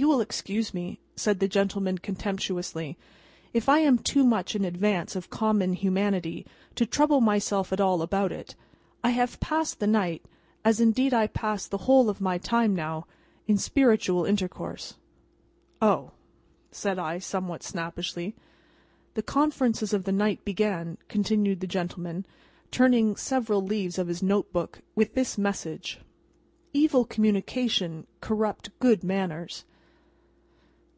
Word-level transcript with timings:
"You 0.00 0.06
will 0.06 0.20
excuse 0.20 0.72
me," 0.72 1.00
said 1.16 1.40
the 1.40 1.48
gentleman 1.48 1.98
contemptuously, 1.98 2.96
"if 3.52 3.68
I 3.68 3.80
am 3.80 3.98
too 3.98 4.22
much 4.24 4.54
in 4.54 4.64
advance 4.64 5.16
of 5.16 5.28
common 5.28 5.72
humanity 5.72 6.46
to 6.76 6.86
trouble 6.86 7.20
myself 7.20 7.72
at 7.72 7.80
all 7.80 8.00
about 8.00 8.30
it. 8.30 8.54
I 9.02 9.10
have 9.10 9.40
passed 9.40 9.80
the 9.80 9.88
night—as 9.88 10.78
indeed 10.78 11.12
I 11.12 11.26
pass 11.26 11.66
the 11.66 11.78
whole 11.78 12.08
of 12.08 12.20
my 12.20 12.38
time 12.38 12.76
now—in 12.76 13.58
spiritual 13.58 14.24
intercourse." 14.24 14.94
"O!" 15.82 16.12
said 16.70 17.00
I, 17.00 17.18
somewhat 17.18 17.64
snappishly. 17.64 18.36
"The 19.14 19.22
conferences 19.24 19.92
of 19.92 20.04
the 20.04 20.12
night 20.12 20.44
began," 20.44 20.96
continued 21.08 21.58
the 21.58 21.66
gentleman, 21.66 22.24
turning 22.70 23.16
several 23.16 23.62
leaves 23.62 23.98
of 23.98 24.06
his 24.06 24.22
note 24.22 24.52
book, 24.52 24.78
"with 24.94 25.14
this 25.14 25.36
message: 25.36 25.98
'Evil 26.72 27.04
communications 27.04 28.06
corrupt 28.20 28.70
good 28.78 29.02
manners. 29.02 29.64